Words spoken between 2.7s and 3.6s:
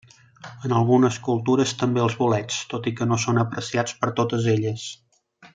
tot i que no són